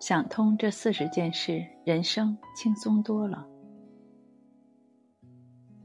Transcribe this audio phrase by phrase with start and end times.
[0.00, 3.44] 想通这四十件事，人生轻松多了。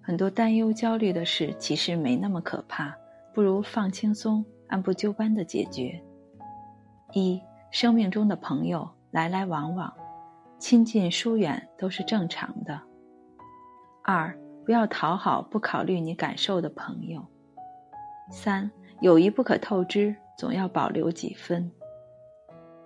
[0.01, 2.93] 很多担忧、焦虑的事，其实没那么可怕，
[3.33, 5.99] 不如放轻松，按部就班的解决。
[7.13, 7.41] 一，
[7.71, 9.91] 生命中的朋友来来往往，
[10.59, 12.79] 亲近疏远都是正常的。
[14.03, 17.25] 二，不要讨好不考虑你感受的朋友。
[18.29, 18.69] 三，
[19.01, 21.71] 友谊不可透支，总要保留几分。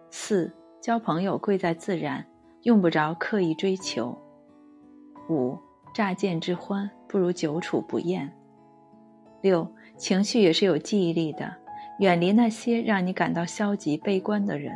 [0.10, 0.52] 四。
[0.80, 2.26] 交朋友贵在自然，
[2.62, 4.18] 用不着刻意追求。
[5.28, 5.58] 五
[5.94, 8.32] 乍见之欢，不如久处不厌。
[9.42, 9.68] 六
[9.98, 11.54] 情绪也是有记忆力的，
[12.00, 14.74] 远离那些让你感到消极悲观的人。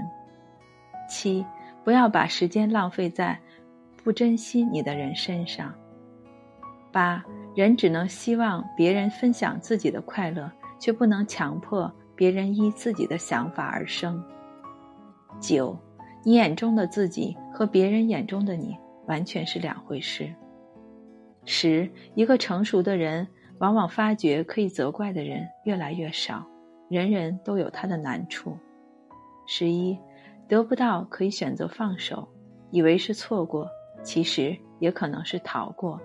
[1.08, 1.46] 七
[1.84, 3.40] 不要把时间浪费在
[4.04, 5.74] 不珍惜你的人身上。
[6.92, 7.24] 八
[7.56, 14.22] 人只能希望别人分享自己的快乐，却不能强迫别人依自己的想法而生。
[15.42, 15.78] 九。
[16.24, 20.32] 你眼中的自己和别人眼中的你完全是两回事。
[21.46, 26.46] 十，一个成熟的人往往发觉可以责怪的人越来越少，
[26.90, 28.56] 人人都有他的难处。
[29.48, 29.98] 十一，
[30.48, 32.28] 得不到可以选择放手，
[32.70, 33.68] 以为是错过，
[34.04, 36.00] 其实也可能是逃过。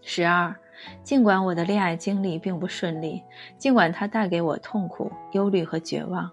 [0.00, 0.54] 十二，
[1.02, 3.20] 尽管我的恋爱经历并不顺利，
[3.58, 6.30] 尽管它带给我痛苦、忧虑和绝望，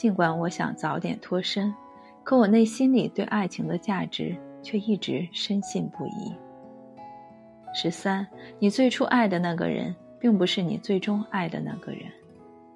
[0.00, 1.74] 尽管我想早点脱身。
[2.24, 6.34] 可我内心里对爱情的价值却一直深信不疑。
[7.74, 8.26] 十三，
[8.58, 12.04] 你最初爱的那个人，并不是你最终爱的那个人。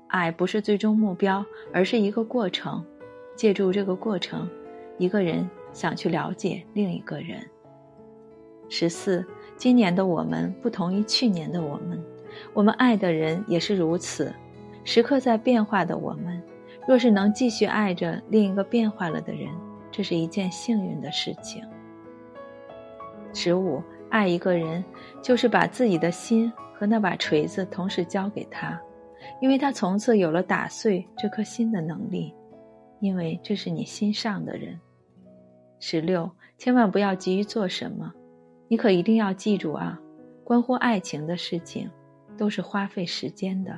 [0.09, 2.85] 爱不是最终目标，而是一个过程。
[3.35, 4.47] 借助这个过程，
[4.99, 7.39] 一个人想去了解另一个人。
[8.69, 12.05] 十四，今年的我们不同于去年的我们，
[12.53, 14.31] 我们爱的人也是如此，
[14.85, 16.34] 时刻在变化的我们。
[16.87, 19.49] 若是能继续爱着另一个变坏了的人，
[19.91, 21.65] 这是一件幸运的事情。
[23.33, 24.85] 十五，爱一个人，
[25.23, 28.81] 就是把自己的心和那把锤子同时交给他，
[29.41, 32.33] 因为他从此有了打碎这颗心的能力，
[33.01, 34.79] 因为这是你心上的人。
[35.81, 38.13] 十六，千万不要急于做什么，
[38.69, 39.99] 你可一定要记住啊，
[40.45, 41.91] 关乎爱情的事情，
[42.37, 43.77] 都是花费时间的。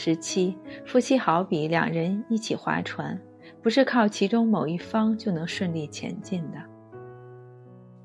[0.00, 3.20] 十七，夫妻好比两人一起划船，
[3.60, 6.58] 不是靠其中某一方就能顺利前进的。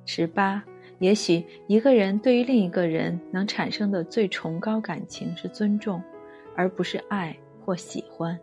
[0.04, 0.64] 十八，
[0.98, 6.02] 也许一个人对于另一个人能产生的最崇高感情是尊重，
[6.56, 8.36] 而不是爱或喜欢。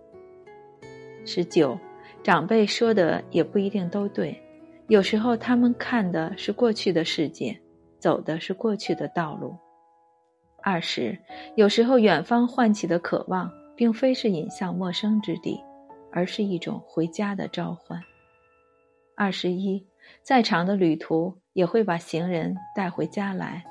[1.27, 1.77] 十九，
[2.23, 4.41] 长辈说的也不一定都对，
[4.87, 7.61] 有时候他们看的是过去的世界，
[7.99, 9.57] 走的是过去的道路。
[10.63, 11.19] 二十，
[11.57, 15.59] 有时候远方唤起的渴望，并非是引向陌生之地，
[16.13, 18.01] 而是一种回家的召唤。
[19.17, 19.85] 二十一，
[20.23, 23.65] 再长的旅途也会把行人带回家来，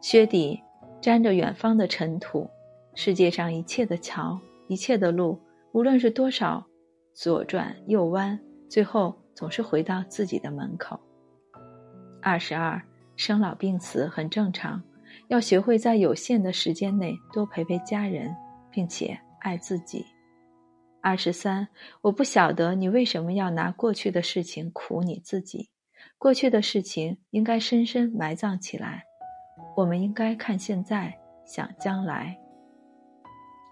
[0.00, 0.60] 靴底
[1.00, 2.48] 沾着远方的尘土。
[2.94, 4.38] 世界上一切的桥，
[4.68, 5.38] 一切的路，
[5.72, 6.64] 无论是多少
[7.12, 8.38] 左转右弯，
[8.70, 10.98] 最后总是回到自己的门口。
[12.22, 12.82] 二十二，
[13.14, 14.82] 生老病死很正常。
[15.28, 18.34] 要学会在有限的时间内多陪陪家人，
[18.70, 20.04] 并且爱自己。
[21.00, 21.68] 二十三，
[22.02, 25.70] 我不晓得你为什么要拿过去的事情苦你自己。
[26.18, 29.04] 过去的事情应该深深埋葬起来，
[29.76, 32.36] 我们应该看现在，想将来。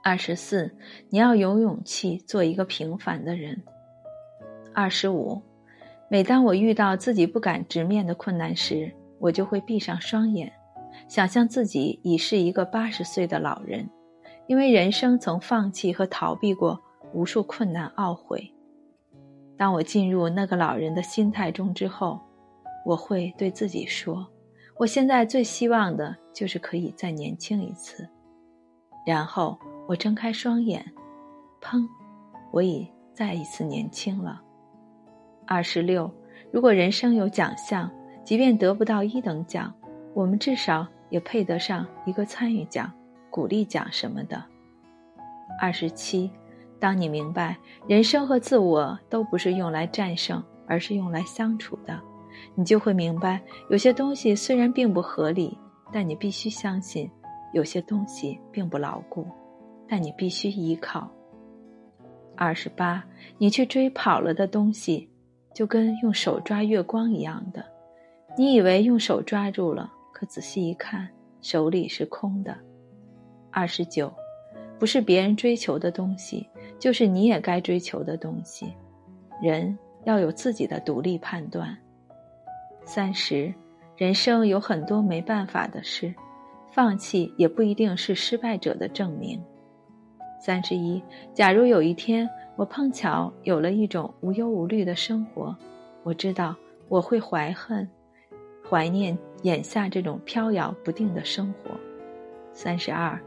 [0.02, 0.70] 二十四，
[1.08, 3.60] 你要有勇气做一个平凡的人。
[4.74, 5.42] 二十五，
[6.08, 10.52] 每当我遇到自己不敢直面的困难时，我就会闭上双眼。
[11.08, 13.88] 想象自己已是一个八十岁的老人，
[14.46, 16.80] 因为人生曾放弃和逃避过
[17.12, 18.52] 无数困难，懊悔。
[19.56, 22.20] 当我进入那个老人的心态中之后，
[22.84, 24.26] 我会对自己说
[24.76, 28.08] ：“我现在最希望的就是可以再年轻一次。”
[29.06, 30.84] 然后我睁开双眼，
[31.60, 31.86] 砰，
[32.50, 34.40] 我已再一次年轻了。
[35.46, 36.10] 二十六，
[36.50, 37.90] 如果人生有奖项，
[38.24, 39.72] 即便得不到一等奖，
[40.14, 40.86] 我们至少。
[41.10, 42.90] 也配得上一个参与奖、
[43.30, 44.42] 鼓励奖什么的。
[45.60, 46.28] 二十七，
[46.80, 47.56] 当你明白
[47.86, 52.00] 人生和自我都不是用来战胜，而是用来相处的，
[52.56, 53.40] 你就会明白，
[53.70, 55.56] 有些东西虽然并不合理，
[55.92, 57.06] 但你必须相信；
[57.52, 59.24] 有些东西并不牢固，
[59.86, 61.08] 但你必须依靠。
[62.34, 63.04] 二十八，
[63.38, 65.08] 你去追跑了的东西，
[65.54, 67.64] 就跟用手抓月光一样的，
[68.36, 69.92] 你以为用手抓住了。
[70.24, 71.08] 仔细一看，
[71.40, 72.56] 手里是空的。
[73.50, 74.12] 二十九，
[74.78, 76.48] 不是别人追求的东西，
[76.78, 78.74] 就是你也该追求的东西。
[79.42, 81.76] 人要有自己的独立判断。
[82.84, 83.52] 三十，
[83.96, 86.14] 人生有很多没办法的事，
[86.70, 89.42] 放弃也不一定是失败者的证明。
[90.40, 95.56] 三十一，假如有一天我碰巧有了一种无忧无虑的生活，
[96.02, 96.54] 我知道
[96.88, 97.88] 我会怀恨、
[98.68, 101.70] 怀念眼下这种飘摇不定的生活。
[102.52, 103.18] 三十二，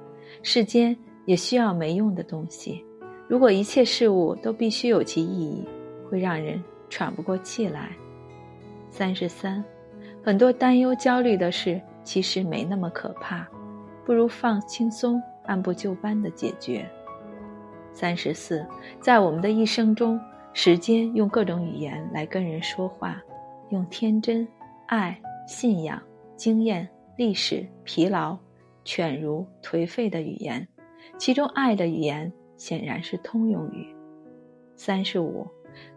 [0.43, 2.83] 世间也需要没用的东西。
[3.27, 5.67] 如果一切事物都必须有其意义，
[6.09, 7.89] 会让人喘不过气来。
[8.89, 9.63] 三十三，
[10.23, 13.45] 很多担忧、焦虑的事其实没那么可怕，
[14.05, 16.89] 不如放轻松，按部就班的解决。
[17.93, 18.65] 三十四，
[19.01, 20.19] 在我们的一生中，
[20.53, 23.21] 时间用各种语言来跟人说话，
[23.69, 24.47] 用天真、
[24.85, 25.99] 爱、信仰、
[26.35, 28.38] 经验、历史、疲劳、
[28.85, 30.67] 犬儒、颓废的语言，
[31.17, 32.31] 其中爱的语言。
[32.57, 33.88] 显然是通用语。
[34.75, 35.45] 三十五，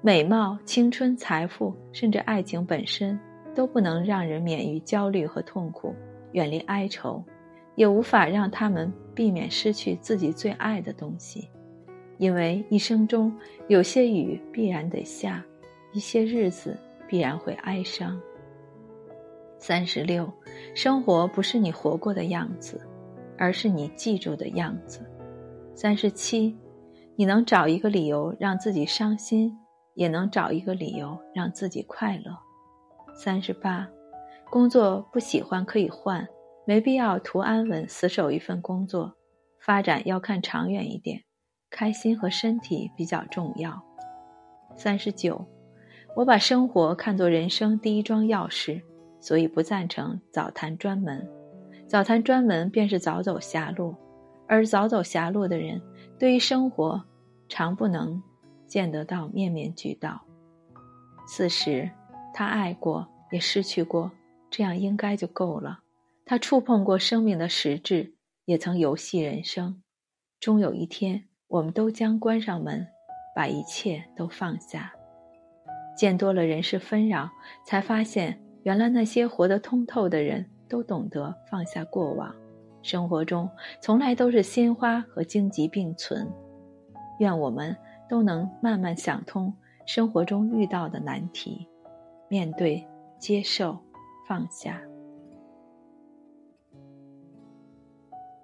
[0.03, 3.19] 美貌、青春、财富，甚至爱情本身，
[3.55, 5.95] 都不能让人免于焦虑和痛苦，
[6.33, 7.25] 远离哀愁，
[7.77, 11.49] 也无法让他们避免失去自己最爱的东西。
[12.19, 13.35] 因为一生中
[13.69, 15.43] 有些雨必然得下，
[15.95, 16.77] 一些日子
[17.09, 18.21] 必然会哀伤。
[19.61, 20.27] 三十六，
[20.75, 22.81] 生活不是你活过的样子，
[23.37, 25.07] 而是你记住的样子。
[25.75, 26.57] 三十七，
[27.15, 29.55] 你能找一个理由让自己伤心，
[29.95, 32.35] 也能找一个理由让自己快乐。
[33.15, 33.87] 三十八，
[34.49, 36.27] 工作不喜欢可以换，
[36.67, 39.15] 没必要图安稳死守一份工作。
[39.61, 41.23] 发展要看长远一点，
[41.69, 43.79] 开心和身体比较重要。
[44.75, 45.47] 三十九，
[46.17, 48.81] 我把生活看作人生第一桩要事，
[49.21, 51.29] 所以不赞成早谈专门。
[51.87, 53.95] 早谈专门便是早走狭路。
[54.49, 55.81] 而早走狭路的人，
[56.19, 57.01] 对于生活，
[57.49, 58.21] 常不能
[58.67, 60.21] 见得到面面俱到。
[61.29, 61.89] 四十，
[62.35, 64.11] 他爱过，也失去过，
[64.51, 65.79] 这样应该就够了。
[66.27, 68.15] 他触碰过生命的实质，
[68.45, 69.81] 也曾游戏人生。
[70.41, 72.85] 终有一天，我们都将关上门，
[73.37, 74.93] 把一切都放下。
[75.97, 77.31] 见多了人世纷扰，
[77.65, 82.35] 才发现，原来那些活得通透的人，都懂得放下过往。
[82.83, 83.49] 生活中
[83.81, 86.27] 从来都是鲜花和荆棘并存，
[87.19, 87.77] 愿我们
[88.09, 89.53] 都能慢慢想通
[89.87, 91.67] 生活中遇到的难题，
[92.29, 92.87] 面对、
[93.19, 93.79] 接受、
[94.27, 94.81] 放下。